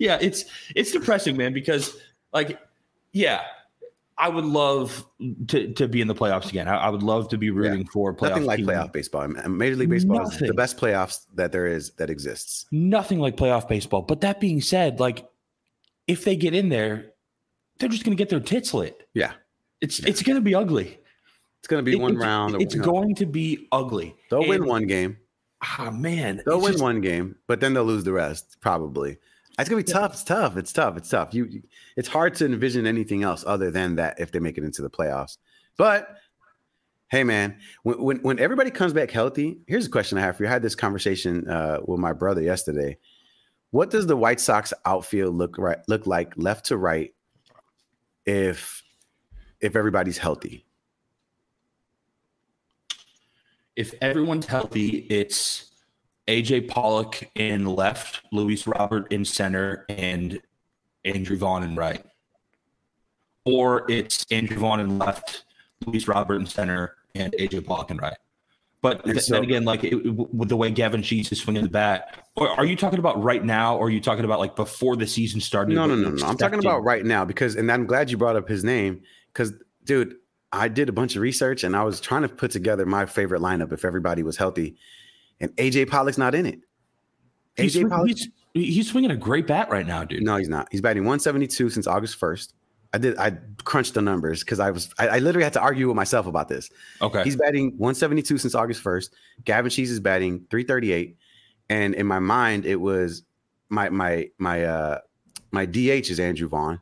yeah, 0.00 0.18
it's 0.20 0.44
it's 0.74 0.90
depressing, 0.90 1.36
man, 1.36 1.52
because 1.52 1.96
like, 2.32 2.58
yeah, 3.12 3.42
I 4.18 4.28
would 4.28 4.44
love 4.44 5.04
to 5.48 5.72
to 5.74 5.88
be 5.88 6.00
in 6.00 6.08
the 6.08 6.14
playoffs 6.14 6.48
again. 6.48 6.68
I, 6.68 6.76
I 6.76 6.88
would 6.90 7.02
love 7.02 7.28
to 7.30 7.38
be 7.38 7.50
rooting 7.50 7.86
for 7.86 8.14
playoff. 8.14 8.30
Nothing 8.30 8.44
like 8.46 8.56
team. 8.58 8.66
playoff 8.66 8.92
baseball. 8.92 9.26
Major 9.28 9.76
League 9.76 9.90
Baseball 9.90 10.28
is 10.28 10.38
the 10.38 10.54
best 10.54 10.76
playoffs 10.76 11.26
that 11.34 11.52
there 11.52 11.66
is 11.66 11.90
that 11.98 12.10
exists. 12.10 12.66
Nothing 12.70 13.18
like 13.20 13.36
playoff 13.36 13.68
baseball. 13.68 14.02
But 14.02 14.20
that 14.20 14.40
being 14.40 14.60
said, 14.60 15.00
like, 15.00 15.26
if 16.06 16.24
they 16.24 16.36
get 16.36 16.54
in 16.54 16.68
there, 16.68 17.12
they're 17.78 17.88
just 17.88 18.04
going 18.04 18.16
to 18.16 18.20
get 18.20 18.28
their 18.28 18.40
tits 18.40 18.72
lit. 18.74 19.08
Yeah, 19.14 19.32
It's 19.80 19.98
it's 20.00 20.22
going 20.22 20.36
to 20.36 20.42
be 20.42 20.54
ugly. 20.54 20.98
it's 21.58 21.68
going 21.68 21.84
to 21.84 21.90
be 21.90 21.96
It- 21.96 22.00
one 22.00 22.16
round. 22.16 22.60
It's 22.60 22.74
going 22.74 23.14
to 23.16 23.26
be 23.26 23.66
ugly. 23.72 24.14
They'll 24.30 24.46
win 24.46 24.66
one 24.66 24.86
game. 24.86 25.16
Ah 25.78 25.90
man, 25.92 26.42
They'll 26.44 26.60
win 26.60 26.72
just- 26.72 26.82
one 26.82 27.00
game, 27.00 27.36
but 27.46 27.60
then 27.60 27.72
they'll 27.72 27.84
lose 27.84 28.04
the 28.04 28.12
rest 28.12 28.56
probably. 28.60 29.18
It's 29.58 29.68
gonna 29.68 29.82
be 29.82 29.92
tough. 29.92 30.12
It's 30.12 30.24
tough. 30.24 30.56
It's 30.56 30.72
tough. 30.72 30.96
It's 30.96 31.08
tough. 31.08 31.34
You, 31.34 31.44
you, 31.44 31.62
it's 31.96 32.08
hard 32.08 32.34
to 32.36 32.46
envision 32.46 32.86
anything 32.86 33.22
else 33.22 33.44
other 33.46 33.70
than 33.70 33.96
that 33.96 34.18
if 34.18 34.32
they 34.32 34.38
make 34.38 34.58
it 34.58 34.64
into 34.64 34.82
the 34.82 34.90
playoffs. 34.90 35.36
But 35.76 36.16
hey, 37.10 37.24
man, 37.24 37.58
when 37.82 38.02
when, 38.02 38.16
when 38.18 38.38
everybody 38.38 38.70
comes 38.70 38.92
back 38.92 39.10
healthy, 39.10 39.60
here's 39.66 39.86
a 39.86 39.90
question 39.90 40.18
I 40.18 40.22
have 40.22 40.36
for 40.36 40.44
you. 40.44 40.48
I 40.48 40.52
had 40.52 40.62
this 40.62 40.74
conversation 40.74 41.48
uh, 41.48 41.80
with 41.84 42.00
my 42.00 42.12
brother 42.12 42.40
yesterday. 42.40 42.98
What 43.70 43.90
does 43.90 44.06
the 44.06 44.16
White 44.16 44.40
Sox 44.40 44.72
outfield 44.84 45.34
look 45.34 45.58
right 45.58 45.78
look 45.88 46.06
like 46.06 46.32
left 46.36 46.66
to 46.66 46.76
right 46.76 47.14
if 48.24 48.82
if 49.60 49.76
everybody's 49.76 50.18
healthy? 50.18 50.66
if 53.76 53.94
everyone's 54.00 54.46
healthy, 54.46 55.06
it's 55.08 55.71
AJ 56.32 56.68
Pollock 56.68 57.22
in 57.34 57.66
left, 57.66 58.22
Luis 58.32 58.66
Robert 58.66 59.12
in 59.12 59.22
center, 59.24 59.84
and 59.90 60.40
Andrew 61.04 61.36
Vaughn 61.36 61.62
in 61.62 61.76
right. 61.76 62.02
Or 63.44 63.84
it's 63.90 64.24
Andrew 64.30 64.56
Vaughn 64.56 64.80
in 64.80 64.98
left, 64.98 65.44
Luis 65.86 66.08
Robert 66.08 66.36
in 66.36 66.46
center, 66.46 66.94
and 67.14 67.34
AJ 67.38 67.66
Pollock 67.66 67.90
in 67.90 67.98
right. 67.98 68.16
But 68.80 69.04
th- 69.04 69.20
so- 69.20 69.34
then 69.34 69.44
again, 69.44 69.64
like 69.66 69.84
it, 69.84 69.92
it- 69.92 70.34
with 70.34 70.48
the 70.48 70.56
way 70.56 70.70
Gavin 70.70 71.02
Sheets 71.02 71.30
is 71.32 71.40
swinging 71.40 71.64
the 71.64 71.68
bat, 71.68 72.24
or 72.34 72.48
are 72.48 72.64
you 72.64 72.76
talking 72.76 72.98
about 72.98 73.22
right 73.22 73.44
now, 73.44 73.76
or 73.76 73.86
are 73.88 73.90
you 73.90 74.00
talking 74.00 74.24
about 74.24 74.38
like 74.40 74.56
before 74.56 74.96
the 74.96 75.06
season 75.06 75.38
started? 75.40 75.74
No, 75.74 75.84
no, 75.86 75.94
no, 75.96 76.08
no. 76.10 76.26
I'm 76.26 76.38
talking 76.38 76.58
about 76.60 76.82
right 76.82 77.04
now 77.04 77.26
because, 77.26 77.56
and 77.56 77.70
I'm 77.70 77.84
glad 77.86 78.10
you 78.10 78.16
brought 78.16 78.36
up 78.36 78.48
his 78.48 78.64
name 78.64 79.02
because, 79.32 79.52
dude, 79.84 80.16
I 80.50 80.68
did 80.68 80.88
a 80.88 80.92
bunch 80.92 81.14
of 81.14 81.22
research 81.22 81.62
and 81.62 81.76
I 81.76 81.82
was 81.84 82.00
trying 82.00 82.22
to 82.22 82.28
put 82.28 82.50
together 82.52 82.86
my 82.86 83.04
favorite 83.06 83.42
lineup 83.42 83.70
if 83.72 83.84
everybody 83.84 84.22
was 84.22 84.36
healthy, 84.38 84.76
and 85.42 85.54
AJ 85.56 85.90
Pollock's 85.90 86.16
not 86.16 86.34
in 86.34 86.46
it. 86.46 86.60
He's, 87.56 87.76
AJ 87.76 87.90
Pollock? 87.90 88.08
he's, 88.08 88.28
he's 88.54 88.90
swinging 88.90 89.10
a 89.10 89.16
great 89.16 89.46
bat 89.46 89.68
right 89.68 89.86
now, 89.86 90.04
dude. 90.04 90.22
No, 90.22 90.36
he's 90.36 90.48
not. 90.48 90.68
He's 90.70 90.80
batting 90.80 91.02
172 91.02 91.68
since 91.68 91.86
August 91.86 92.18
1st. 92.18 92.54
I 92.94 92.98
did. 92.98 93.18
I 93.18 93.36
crunched 93.64 93.94
the 93.94 94.02
numbers 94.02 94.40
because 94.40 94.60
I 94.60 94.70
was. 94.70 94.92
I, 94.98 95.08
I 95.08 95.18
literally 95.18 95.44
had 95.44 95.54
to 95.54 95.60
argue 95.60 95.88
with 95.88 95.96
myself 95.96 96.26
about 96.26 96.48
this. 96.48 96.70
Okay. 97.00 97.24
He's 97.24 97.36
batting 97.36 97.70
172 97.78 98.38
since 98.38 98.54
August 98.54 98.84
1st. 98.84 99.10
Gavin 99.44 99.70
Sheets 99.70 99.90
is 99.90 99.98
batting 99.98 100.46
338. 100.50 101.16
And 101.70 101.94
in 101.94 102.06
my 102.06 102.18
mind, 102.18 102.66
it 102.66 102.76
was 102.76 103.22
my 103.70 103.88
my 103.88 104.28
my 104.38 104.64
uh 104.64 104.98
my 105.52 105.64
DH 105.64 106.10
is 106.10 106.20
Andrew 106.20 106.48
Vaughn. 106.48 106.78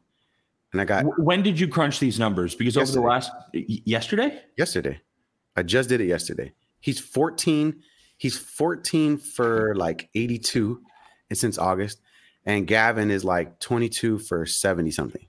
And 0.73 0.81
I 0.81 0.85
got 0.85 1.05
when 1.19 1.43
did 1.43 1.61
you 1.61 1.69
crunch 1.69 2.01
these 2.01 2.19
numbers? 2.19 2.57
Because 2.57 2.77
over 2.77 2.91
the 2.91 3.01
last 3.01 3.31
yesterday, 3.53 4.43
yesterday. 4.57 5.01
I 5.57 5.63
just 5.63 5.89
did 5.89 6.01
it 6.01 6.07
yesterday. 6.07 6.53
He's 6.81 6.99
14. 6.99 7.81
He's 8.21 8.37
14 8.39 9.17
for 9.17 9.75
like 9.77 10.11
82 10.15 10.83
and 11.31 11.39
since 11.39 11.57
August. 11.57 12.03
And 12.45 12.67
Gavin 12.67 13.11
is 13.11 13.25
like 13.25 13.59
22 13.61 14.19
for 14.19 14.45
70 14.45 14.91
something. 14.91 15.27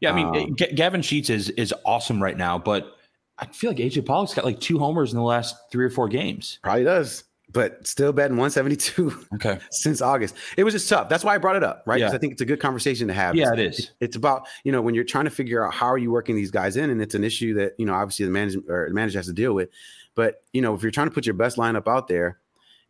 yeah, 0.00 0.12
I 0.12 0.14
mean, 0.14 0.26
Um, 0.50 0.56
G- 0.56 0.72
Gavin 0.74 1.02
Sheets 1.02 1.28
is 1.28 1.50
is 1.50 1.74
awesome 1.84 2.22
right 2.22 2.36
now, 2.36 2.56
but 2.56 2.96
I 3.38 3.46
feel 3.46 3.70
like 3.70 3.78
AJ 3.78 4.06
Pollock's 4.06 4.32
got 4.34 4.44
like 4.44 4.60
two 4.60 4.78
homers 4.78 5.12
in 5.12 5.18
the 5.18 5.24
last 5.24 5.56
three 5.72 5.84
or 5.84 5.90
four 5.90 6.08
games. 6.08 6.60
Probably 6.62 6.84
does, 6.84 7.24
but 7.54 7.86
still 7.86 8.12
betting 8.12 8.36
172 8.36 9.26
Okay, 9.36 9.58
since 9.70 10.02
August. 10.02 10.34
It 10.58 10.64
was 10.64 10.74
just 10.74 10.88
tough. 10.88 11.08
That's 11.08 11.24
why 11.24 11.34
I 11.34 11.38
brought 11.38 11.56
it 11.56 11.64
up, 11.64 11.82
right? 11.86 11.96
Because 11.96 12.12
Yeah. 12.12 12.16
I 12.16 12.18
think 12.18 12.32
it's 12.34 12.42
a 12.42 12.46
good 12.46 12.60
conversation 12.60 13.08
to 13.08 13.14
have. 13.14 13.34
yeah, 13.34 13.52
It's- 13.54 13.58
it 13.78 13.80
is. 13.84 13.90
it's 14.00 14.16
about 14.16 14.46
you 14.64 14.72
know 14.72 14.82
when 14.82 14.94
you're 14.94 15.04
trying 15.04 15.24
to 15.24 15.30
figure 15.30 15.64
out 15.66 15.72
how 15.72 15.86
are 15.86 15.96
you 15.98 16.10
working 16.10 16.36
these 16.36 16.50
guys 16.50 16.76
in 16.76 16.90
and 16.90 17.00
it's 17.00 17.14
an 17.14 17.24
issue 17.24 17.54
that 17.54 17.72
you 17.78 17.86
know 17.86 17.94
obviously 17.94 18.26
the 18.26 18.30
management 18.32 18.68
or 18.68 18.88
the 18.88 18.94
manager 18.94 19.18
has 19.18 19.26
to 19.26 19.32
deal 19.32 19.54
with 19.54 19.70
but 20.14 20.42
you 20.52 20.60
know 20.60 20.74
if 20.74 20.82
you're 20.82 20.90
trying 20.92 21.08
to 21.08 21.14
put 21.14 21.24
your 21.26 21.34
best 21.34 21.56
lineup 21.56 21.88
out 21.88 22.08
there 22.08 22.38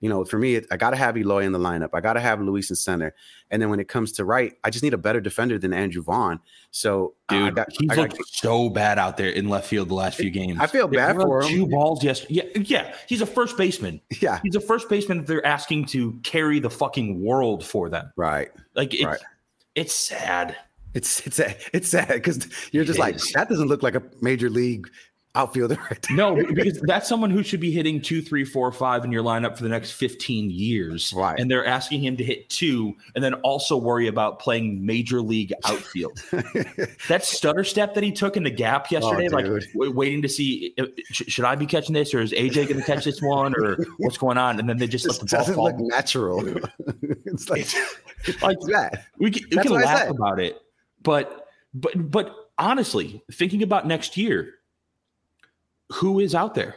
you 0.05 0.11
know 0.11 0.23
for 0.25 0.39
me 0.39 0.57
it, 0.57 0.67
i 0.71 0.77
gotta 0.77 0.97
have 0.97 1.17
eloy 1.17 1.43
in 1.45 1.53
the 1.53 1.59
lineup 1.59 1.89
i 1.95 2.01
gotta 2.01 2.21
have 2.21 2.39
luis 2.41 2.69
in 2.69 2.77
center 2.77 3.15
and 3.51 3.63
then 3.63 3.71
when 3.71 3.81
it 3.81 3.89
comes 3.89 4.13
to 4.13 4.25
right 4.25 4.53
i 4.63 4.69
just 4.69 4.83
need 4.85 4.93
a 4.93 4.99
better 4.99 5.21
defender 5.21 5.59
than 5.59 5.73
andrew 5.73 6.03
vaughn 6.03 6.39
so 6.71 7.15
uh, 7.31 7.35
Dude, 7.47 7.55
got- 7.55 7.69
he's 7.71 7.89
got- 7.89 7.99
looked 8.13 8.29
so 8.29 8.69
bad 8.69 8.99
out 8.99 9.17
there 9.17 9.31
in 9.31 9.49
left 9.49 9.67
field 9.67 9.89
the 9.89 9.95
last 9.95 10.19
few 10.19 10.29
games. 10.31 10.59
I 10.61 10.67
feel 10.67 10.89
bad 10.89 11.17
for 11.17 11.41
him. 11.43 11.49
Two 11.49 11.67
balls 11.69 12.03
yesterday. 12.05 12.35
Yeah, 12.55 12.63
yeah. 12.65 12.95
He's 13.09 13.23
a 13.23 13.27
first 13.27 13.57
baseman. 13.57 14.01
yeah 14.21 14.41
He's 14.43 14.57
a 14.57 14.61
first 14.61 14.89
baseman 14.91 15.25
they're 15.25 15.47
asking 15.47 15.87
to 15.87 16.13
carry 16.23 16.59
the 16.61 16.69
fucking 16.71 17.23
world 17.25 17.65
for 17.65 17.89
them. 17.89 18.13
right 18.17 18.51
Like 18.75 18.93
it's, 18.93 19.05
Right. 19.05 19.21
It's 19.75 19.95
sad. 19.95 20.57
It's 20.95 21.27
it's 21.27 21.39
it's 21.73 21.89
sad 21.89 22.09
because 22.09 22.47
you're 22.73 22.85
just 22.85 22.99
It 22.99 23.03
like 23.03 23.15
is. 23.17 23.33
that 23.35 23.49
doesn't 23.49 23.69
look 23.69 23.83
like 23.83 23.95
a 23.95 24.03
major 24.21 24.51
league 24.51 24.89
outfielder 25.35 25.77
right. 25.91 26.07
No, 26.11 26.37
because 26.37 26.81
that's 26.83 27.09
someone 27.09 27.31
who 27.31 27.43
should 27.43 27.61
be 27.61 27.71
hitting 27.71 28.01
two, 28.01 28.23
three, 28.23 28.45
four, 28.45 28.71
five 28.71 29.05
in 29.05 29.11
your 29.11 29.23
lineup 29.23 29.57
for 29.57 29.63
the 29.63 29.69
next 29.69 29.93
15 29.93 30.51
years. 30.51 31.13
Right. 31.13 31.39
And 31.39 31.51
they're 31.51 31.67
asking 31.67 32.03
him 32.03 32.17
to 32.17 32.25
hit 32.25 32.49
two 32.49 32.95
and 33.15 33.25
then 33.25 33.35
also 33.35 33.77
worry 33.77 34.07
about 34.07 34.39
playing 34.39 34.85
major 34.85 35.21
league 35.21 35.53
outfield. 35.65 36.23
that 37.09 37.25
stutter 37.25 37.65
step 37.65 37.95
that 37.95 38.05
he 38.05 38.13
took 38.13 38.37
in 38.37 38.45
the 38.45 38.51
gap 38.51 38.91
yesterday, 38.91 39.29
like 39.29 39.47
w- 39.47 39.93
waiting 39.93 40.23
to 40.23 40.29
see 40.29 40.75
uh, 40.79 40.87
sh- 41.11 41.25
should 41.29 41.45
I 41.45 41.57
be 41.57 41.67
catching 41.67 41.95
this 41.95 42.15
or 42.15 42.21
is 42.21 42.33
AJ 42.33 42.69
going 42.69 42.81
to 42.81 42.85
catch 42.85 43.05
this 43.05 43.21
one 43.21 43.55
or 43.57 43.77
what's 43.99 44.19
going 44.19 44.39
on? 44.39 44.61
And 44.61 44.69
then 44.69 44.79
they 44.79 44.87
just 44.87 45.07
let 45.07 45.19
the 45.19 45.27
ball 45.27 45.39
doesn't 45.41 45.55
fall. 45.55 45.65
look 45.65 45.77
natural. 45.79 46.47
it's 47.27 47.51
like 47.51 47.67
like 48.43 48.61
that. 48.69 49.07
we 49.19 49.31
can, 49.31 49.49
we 49.51 49.57
can 49.63 49.73
laugh 49.73 50.09
about 50.09 50.39
it, 50.39 50.61
but 51.03 51.49
but 51.75 52.11
but 52.11 52.35
honestly, 52.59 53.23
thinking 53.33 53.63
about 53.63 53.87
next 53.87 54.17
year, 54.17 54.55
who 55.95 56.21
is 56.21 56.35
out 56.35 56.55
there? 56.55 56.77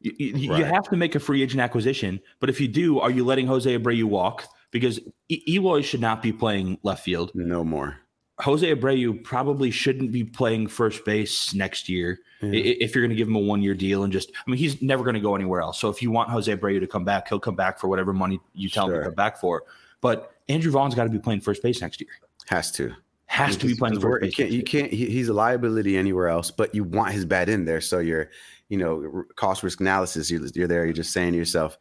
You, 0.00 0.12
you, 0.16 0.56
you 0.56 0.64
have 0.64 0.84
to 0.84 0.96
make 0.96 1.14
a 1.14 1.20
free 1.20 1.42
agent 1.42 1.60
acquisition, 1.60 2.20
but 2.40 2.48
if 2.48 2.60
you 2.60 2.68
do, 2.68 3.00
are 3.00 3.10
you 3.10 3.24
letting 3.24 3.46
Jose 3.46 3.78
Abreu 3.78 4.04
walk? 4.04 4.46
Because 4.70 4.98
e- 5.28 5.42
Eloy 5.46 5.82
should 5.82 6.00
not 6.00 6.22
be 6.22 6.32
playing 6.32 6.78
left 6.82 7.04
field. 7.04 7.32
No 7.34 7.62
more. 7.64 7.98
Jose 8.40 8.74
Abreu 8.74 9.22
probably 9.22 9.70
shouldn't 9.70 10.12
be 10.12 10.24
playing 10.24 10.68
first 10.68 11.04
base 11.04 11.52
next 11.52 11.90
year 11.90 12.20
Yeah. 12.40 12.52
if 12.54 12.94
you're 12.94 13.02
going 13.02 13.10
to 13.10 13.16
give 13.16 13.28
him 13.28 13.36
a 13.36 13.40
one 13.40 13.60
year 13.60 13.74
deal 13.74 14.02
and 14.02 14.10
just, 14.10 14.32
I 14.46 14.50
mean, 14.50 14.56
he's 14.58 14.80
never 14.80 15.04
going 15.04 15.14
to 15.14 15.20
go 15.20 15.34
anywhere 15.34 15.60
else. 15.60 15.78
So 15.78 15.90
if 15.90 16.00
you 16.00 16.10
want 16.10 16.30
Jose 16.30 16.50
Abreu 16.56 16.80
to 16.80 16.86
come 16.86 17.04
back, 17.04 17.28
he'll 17.28 17.38
come 17.40 17.56
back 17.56 17.78
for 17.78 17.88
whatever 17.88 18.14
money 18.14 18.40
you 18.54 18.70
tell 18.70 18.88
him 18.88 18.94
to 18.94 19.04
come 19.04 19.14
back 19.14 19.38
for. 19.38 19.64
But 20.00 20.32
Andrew 20.48 20.72
Vaughn's 20.72 20.94
got 20.94 21.04
to 21.04 21.10
be 21.10 21.18
playing 21.18 21.42
first 21.42 21.62
base 21.62 21.82
next 21.82 22.00
year. 22.00 22.10
Has 22.46 22.72
to. 22.72 22.94
Has 23.30 23.56
to 23.58 23.66
be 23.68 23.76
playing 23.76 24.00
we're- 24.00 24.26
You 24.26 24.32
can't. 24.32 24.50
You 24.50 24.62
can't 24.64 24.92
he, 24.92 25.06
he's 25.06 25.28
a 25.28 25.32
liability 25.32 25.96
anywhere 25.96 26.26
else, 26.26 26.50
but 26.50 26.74
you 26.74 26.82
want 26.82 27.12
his 27.12 27.24
bat 27.24 27.48
in 27.48 27.64
there. 27.64 27.80
So 27.80 28.00
you're, 28.00 28.28
you 28.68 28.76
know, 28.76 29.24
cost 29.36 29.62
risk 29.62 29.80
analysis. 29.80 30.28
You're, 30.28 30.44
you're 30.52 30.66
there. 30.66 30.84
You're 30.84 30.92
just 30.92 31.12
saying 31.12 31.32
to 31.32 31.38
yourself, 31.38 31.78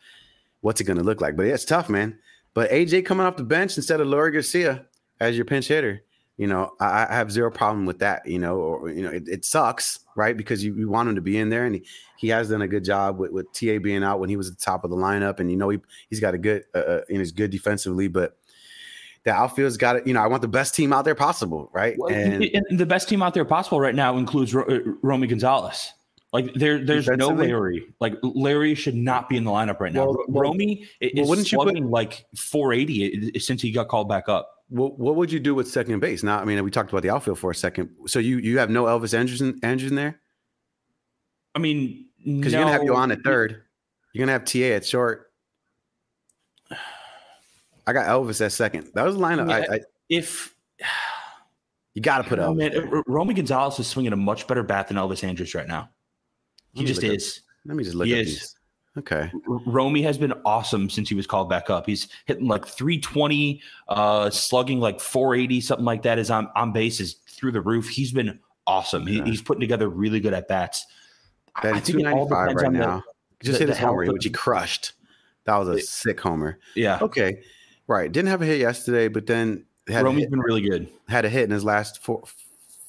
what's 0.62 0.79
it 0.79 0.84
going 0.84 1.00
to 1.00 1.03
look 1.03 1.22
like? 1.22 1.36
But 1.36 1.48
yeah, 1.48 1.56
it's 1.56 1.65
tough, 1.65 1.89
man. 1.89 2.20
But 2.53 2.70
AJ 2.70 3.03
coming 3.08 3.25
off 3.25 3.36
the 3.36 3.44
bench 3.44 3.77
instead 3.77 4.00
of 4.00 4.06
Leury 4.08 4.32
Garcia 4.32 4.86
as 5.20 5.36
your 5.36 5.46
pinch 5.46 5.68
hitter, 5.68 6.03
you 6.38 6.46
know, 6.46 6.72
I, 6.79 7.08
I 7.10 7.15
have 7.15 7.32
zero 7.32 7.50
problem 7.50 7.88
with 7.88 7.98
that. 7.98 8.27
You 8.27 8.38
know, 8.38 8.58
or 8.58 8.91
you 8.91 9.01
know, 9.01 9.10
it, 9.10 9.27
it 9.27 9.44
sucks, 9.44 10.01
right? 10.15 10.38
Because 10.38 10.63
you, 10.63 10.75
you 10.75 10.88
want 10.88 11.10
him 11.10 11.15
to 11.15 11.22
be 11.22 11.39
in 11.39 11.50
there, 11.50 11.65
and 11.65 11.74
he, 11.74 11.86
he 12.18 12.27
has 12.27 12.50
done 12.50 12.62
a 12.62 12.68
good 12.68 12.84
job 12.84 13.18
with, 13.18 13.32
with 13.32 13.51
TA 13.53 13.79
being 13.79 14.03
out 14.03 14.20
when 14.20 14.29
he 14.29 14.38
was 14.38 14.50
at 14.51 14.60
the 14.60 14.63
top 14.63 14.84
of 14.84 14.91
the 14.91 14.98
lineup, 14.98 15.39
and 15.39 15.50
you 15.50 15.58
know 15.58 15.70
he 15.70 15.79
he's 16.12 16.20
got 16.20 16.36
a 16.36 16.38
good, 16.38 16.65
uh, 16.75 16.77
uh, 16.77 17.01
you 17.10 17.15
know, 17.15 17.22
he's 17.22 17.32
good 17.32 17.50
defensively, 17.50 18.08
but. 18.08 18.36
The 19.25 19.31
outfield's 19.31 19.77
got 19.77 19.97
it. 19.97 20.07
You 20.07 20.13
know, 20.13 20.21
I 20.21 20.27
want 20.27 20.41
the 20.41 20.47
best 20.47 20.75
team 20.75 20.93
out 20.93 21.05
there 21.05 21.15
possible, 21.15 21.69
right? 21.73 21.95
Well, 21.97 22.13
and 22.13 22.43
and 22.43 22.79
the 22.79 22.85
best 22.85 23.09
team 23.09 23.21
out 23.21 23.33
there 23.33 23.45
possible 23.45 23.79
right 23.79 23.95
now 23.95 24.17
includes 24.17 24.53
Ro- 24.53 24.65
uh, 24.65 24.79
Romy 25.01 25.27
Gonzalez. 25.27 25.91
Like 26.31 26.53
there, 26.53 26.77
there's 26.83 27.07
no 27.07 27.29
Larry. 27.29 27.85
Like 27.99 28.15
Larry 28.21 28.75
should 28.75 28.95
not 28.95 29.29
be 29.29 29.35
in 29.38 29.43
the 29.43 29.51
lineup 29.51 29.79
right 29.79 29.91
now. 29.91 30.05
Well, 30.05 30.17
well, 30.27 30.43
Romy 30.43 30.88
i- 31.01 31.11
well, 31.15 31.23
is 31.23 31.29
wouldn't 31.29 31.51
you 31.51 31.57
put- 31.57 31.75
like 31.89 32.25
480 32.38 33.39
since 33.39 33.61
he 33.61 33.71
got 33.71 33.88
called 33.88 34.07
back 34.07 34.29
up. 34.29 34.49
What 34.69 34.99
what 34.99 35.15
would 35.15 35.31
you 35.31 35.39
do 35.39 35.55
with 35.55 35.67
second 35.67 35.99
base? 35.99 36.21
Now, 36.21 36.39
I 36.39 36.45
mean, 36.45 36.63
we 36.63 36.69
talked 36.69 36.91
about 36.91 37.01
the 37.01 37.09
outfield 37.09 37.39
for 37.39 37.49
a 37.49 37.55
second. 37.55 37.89
So 38.05 38.19
you 38.19 38.38
you 38.38 38.59
have 38.59 38.69
no 38.69 38.85
Elvis 38.85 39.17
Andrus 39.17 39.41
Andrus 39.63 39.89
in 39.89 39.95
there 39.95 40.19
I 41.55 41.59
mean, 41.59 42.05
because 42.23 42.53
you're 42.53 42.61
gonna 42.61 42.71
have 42.73 42.81
Yoán 42.81 43.11
at 43.11 43.23
third. 43.23 43.63
You're 44.13 44.21
gonna 44.25 44.33
have 44.33 44.45
TA 44.45 44.75
at 44.75 44.85
short. 44.85 45.28
I 47.89 47.93
got 47.93 48.05
Elvis 48.05 48.39
at 48.46 48.51
second. 48.51 48.91
That 48.93 49.03
was 49.03 49.15
the 49.15 49.22
lineup. 49.22 49.51
I. 49.51 49.62
I, 49.75 49.79
If 50.10 50.53
you 51.96 52.01
got 52.03 52.19
to 52.19 52.24
put 52.29 52.38
Elvis. 52.38 52.58
man. 52.58 53.03
Romy 53.08 53.34
Gonzalez 53.34 53.79
is 53.79 53.88
swinging 53.88 54.13
a 54.13 54.15
much 54.15 54.46
better 54.46 54.62
bat 54.62 54.88
than 54.88 54.98
Elvis 54.98 55.24
Andrus 55.24 55.55
right 55.55 55.67
now. 55.67 55.89
He 56.74 56.86
just 56.86 57.01
look 57.01 57.10
up- 57.12 57.17
is. 57.17 57.41
Let 57.65 57.75
me 57.77 57.84
just 57.84 57.96
look 57.96 58.05
he 58.08 58.13
at 58.13 58.19
is. 58.19 58.27
these. 58.27 58.55
Okay. 58.98 59.31
Romy 59.65 60.01
has 60.03 60.17
been 60.19 60.34
awesome 60.46 60.88
since 60.89 61.10
he 61.10 61.15
was 61.15 61.25
called 61.25 61.50
back 61.50 61.69
up. 61.72 61.86
He's 61.88 62.10
hitting 62.25 62.48
like 62.48 62.65
320, 62.65 63.62
uh, 63.88 64.29
slugging 64.29 64.79
like 64.79 65.00
480, 65.00 65.62
something 65.62 65.86
like 65.86 66.03
that. 66.03 66.19
Is 66.19 66.29
on, 66.29 66.48
on 66.55 66.72
base 66.74 67.00
is 67.00 67.15
through 67.27 67.53
the 67.53 67.62
roof. 67.62 67.89
He's 67.89 68.12
been 68.12 68.39
awesome. 68.67 69.08
He, 69.08 69.17
Yeah. 69.17 69.25
he's 69.25 69.41
putting 69.41 69.62
together 69.62 69.89
really 69.89 70.19
good 70.19 70.34
at 70.34 70.48
bats. 70.48 70.86
I- 71.55 71.72
I 71.72 71.79
think 71.79 72.00
it 72.01 72.05
all 72.08 72.27
295 72.27 72.50
depends 72.50 72.62
right 72.62 72.67
on 72.67 72.74
the- 72.74 72.79
now. 72.79 73.03
Just 73.41 73.53
the- 73.60 73.65
hit 73.65 73.69
his 73.69 73.77
homer, 73.79 74.05
which 74.12 74.24
he 74.25 74.29
crushed. 74.29 74.93
That 75.46 75.58
was 75.58 75.69
a 75.69 75.72
It- 75.74 75.86
sick 75.88 76.19
homer. 76.19 76.60
Yeah. 76.75 77.00
Okay. 77.01 77.41
Right. 77.89 78.12
Didn't 78.12 78.29
have 78.29 78.43
a 78.43 78.46
hit 78.46 78.60
yesterday, 78.60 79.08
but 79.08 79.25
then 79.25 79.65
had 79.88 80.05
hit, 80.05 80.29
been 80.29 80.39
really 80.39 80.62
good. 80.62 80.88
had 81.08 81.25
a 81.25 81.29
hit 81.29 81.46
in 81.46 81.50
his 81.50 81.63
last 81.63 82.03
four, 82.03 82.22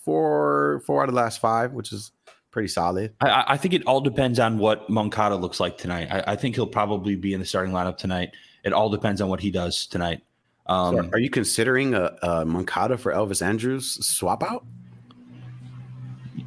four, 0.05 0.83
four 0.85 1.03
out 1.03 1.09
of 1.09 1.15
the 1.15 1.21
last 1.21 1.41
five, 1.41 1.73
which 1.73 1.91
is 1.91 2.13
pretty 2.51 2.69
solid. 2.69 3.15
I- 3.23 3.45
I, 3.49 3.57
think 3.57 3.73
it 3.73 3.83
all 3.87 4.03
depends 4.03 4.39
on 4.39 4.59
what 4.59 4.91
Moncada 4.91 5.37
looks 5.37 5.59
like 5.59 5.79
tonight. 5.79 6.09
I, 6.11 6.33
I 6.33 6.37
think 6.37 6.55
he'll 6.55 6.67
probably 6.67 7.17
be 7.17 7.33
in 7.33 7.41
the 7.41 7.47
starting 7.47 7.73
lineup 7.73 7.97
tonight. 7.97 8.33
It 8.63 8.75
all 8.75 8.91
depends 8.91 9.23
on 9.23 9.31
what 9.31 9.41
he 9.41 9.51
does 9.51 9.87
tonight. 9.87 10.23
Um, 10.67 10.97
So 10.97 11.11
are 11.15 11.19
you 11.19 11.31
considering 11.31 11.95
a, 11.95 12.15
a 12.23 12.45
Moncada 12.45 12.99
for 12.99 13.11
Elvis 13.11 13.41
Andrus 13.41 13.95
swap 14.03 14.43
out? 14.43 14.67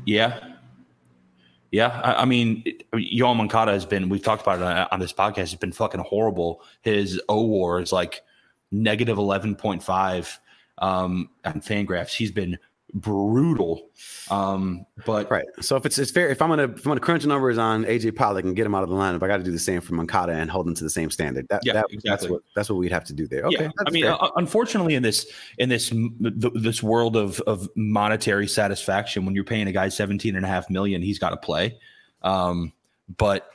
Yeah. 0.05 0.39
Yeah. 1.72 1.88
I, 2.03 2.22
I 2.22 2.25
mean, 2.25 2.63
Yoel 2.93 3.36
Moncada 3.36 3.72
has 3.72 3.88
been, 3.88 4.10
we've 4.10 4.22
talked 4.22 4.43
about 4.43 4.60
it 4.60 4.63
on, 4.63 4.88
on 4.91 5.00
this 5.00 5.12
podcast, 5.12 5.38
has 5.38 5.55
been 5.55 5.72
fucking 5.72 6.01
horrible. 6.01 6.62
His 6.81 7.19
O 7.29 7.43
war 7.48 7.81
is 7.81 7.91
like 7.91 8.22
negative 8.74 9.18
11.5 9.18 10.38
um, 10.80 11.30
on 11.46 11.62
Fangraphs. 11.62 12.13
He's 12.13 12.32
been 12.32 12.58
brutal. 12.94 13.89
Um, 14.30 14.86
but 15.06 15.30
Right. 15.30 15.46
So 15.62 15.75
if 15.75 15.86
it's 15.86 15.98
it's 15.98 16.12
fair, 16.12 16.30
if 16.30 16.42
I'm 16.42 16.50
gonna 16.50 16.63
if 16.63 16.86
I'm 16.86 16.92
gonna 16.92 17.00
crunch 17.00 17.25
numbers 17.25 17.58
on 17.58 17.86
AJ 17.86 18.15
Pollock 18.15 18.46
and 18.46 18.56
get 18.56 18.65
him 18.65 18.75
out 18.75 18.84
of 18.84 18.89
the 18.89 18.96
lineup, 18.96 19.24
I 19.24 19.27
got 19.27 19.38
to 19.38 19.44
do 19.44 19.51
the 19.51 19.60
same 19.60 19.82
for 19.82 19.96
Moncada 19.96 20.34
and 20.34 20.50
hold 20.50 20.68
him 20.68 20.75
to 20.75 20.84
the 20.84 20.89
same 20.89 21.10
standard. 21.10 21.48
That, 21.50 21.62
Yeah, 21.63 21.74
that 21.74 21.86
that's 21.89 21.94
exactly. 21.94 22.32
what 22.32 22.42
that's 22.56 22.70
what 22.70 22.77
we'd 22.77 22.92
have 22.92 23.06
to 23.06 23.13
do 23.13 23.27
there. 23.27 23.44
Okay. 23.46 23.65
yeah, 23.65 23.72
I 23.86 23.89
mean, 23.92 24.06
uh, 24.06 24.30
unfortunately, 24.36 24.96
in 24.96 25.03
this 25.03 25.25
in 25.58 25.70
this 25.70 25.89
th- 25.89 26.53
this 26.56 26.84
world 26.84 27.15
of 27.15 27.39
of 27.42 27.68
monetary 27.75 28.48
satisfaction, 28.48 29.25
when 29.25 29.36
you're 29.36 29.44
paying 29.44 29.68
a 29.68 29.72
guy 29.72 29.89
17 29.89 30.36
and 30.36 30.46
a 30.46 30.48
half 30.48 30.70
million, 30.70 31.01
he's 31.01 31.20
got 31.20 31.32
to 31.32 31.38
play. 31.38 31.77
Um, 32.22 32.74
but 33.18 33.50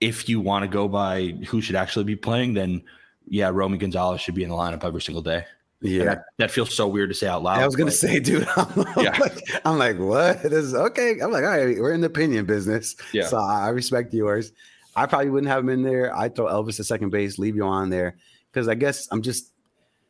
if 0.00 0.28
you 0.28 0.40
want 0.40 0.62
to 0.62 0.68
go 0.68 0.88
by 0.88 1.28
who 1.48 1.60
should 1.60 1.76
actually 1.76 2.04
be 2.04 2.16
playing, 2.16 2.54
then 2.54 2.82
yeah, 3.26 3.50
Romy 3.52 3.78
Gonzalez 3.78 4.20
should 4.20 4.34
be 4.34 4.42
in 4.42 4.48
the 4.50 4.54
lineup 4.54 4.84
every 4.84 5.00
single 5.02 5.22
day. 5.22 5.44
Yeah. 5.80 6.04
that, 6.04 6.24
that 6.38 6.50
feels 6.50 6.74
so 6.74 6.88
weird 6.88 7.10
to 7.10 7.14
say 7.14 7.26
out 7.26 7.42
loud. 7.42 7.60
I 7.60 7.66
was 7.66 7.76
gonna 7.76 7.86
but- 7.90 7.94
say, 7.94 8.18
dude. 8.18 8.46
I'm, 8.56 8.84
Yeah. 8.96 9.16
like, 9.18 9.38
I'm 9.66 9.78
like, 9.78 9.98
what? 9.98 10.42
This 10.42 10.52
is 10.64 10.74
okay. 10.74 11.18
I'm 11.20 11.30
like, 11.30 11.44
all 11.44 11.50
right, 11.50 11.78
we're 11.78 11.92
in 11.92 12.00
the 12.00 12.06
opinion 12.06 12.46
business. 12.46 12.96
Yeah. 13.12 13.26
So 13.26 13.38
I 13.38 13.68
respect 13.68 14.14
yours. 14.14 14.52
I 14.96 15.06
probably 15.06 15.28
wouldn't 15.30 15.50
have 15.50 15.60
him 15.64 15.68
in 15.70 15.82
there. 15.82 16.16
I'd 16.16 16.34
throw 16.36 16.46
Elvis 16.46 16.80
at 16.80 16.86
second 16.86 17.10
base, 17.10 17.38
leave 17.38 17.54
Yoán 17.54 17.90
there. 17.90 18.16
Because 18.50 18.68
I 18.68 18.74
guess 18.76 19.08
I'm 19.10 19.20
just 19.22 19.52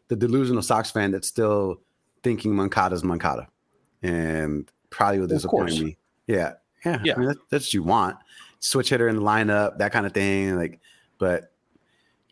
the 0.09 0.17
delusional 0.17 0.63
Sox 0.63 0.91
fan 0.91 1.11
that's 1.11 1.27
still 1.27 1.81
thinking 2.23 2.55
Moncada's 2.55 3.03
Mancada. 3.03 3.49
And 4.03 4.71
probably 4.91 5.21
will 5.21 5.27
disappoint 5.27 5.71
me. 5.81 5.97
Yeah. 6.27 6.53
Yeah. 6.85 7.01
Yeah. 7.03 7.15
I 7.15 7.19
mean, 7.19 7.29
that, 7.29 7.39
that's 7.51 7.67
what 7.69 7.75
you 7.75 7.83
want. 7.83 8.17
Switch 8.61 8.91
hitter 8.91 9.09
in 9.09 9.17
the 9.17 9.23
lineup, 9.23 9.79
that 9.79 9.93
kind 9.93 10.05
of 10.07 10.13
thing. 10.13 10.57
Like, 10.57 10.81
but 11.19 11.51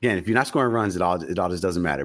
again, 0.02 0.18
if 0.18 0.26
you're 0.26 0.34
not 0.34 0.46
scoring 0.46 0.72
runs, 0.72 0.96
it 0.96 1.02
all 1.02 1.22
it 1.22 1.38
all 1.38 1.48
just 1.48 1.62
doesn't 1.62 1.82
matter. 1.82 2.00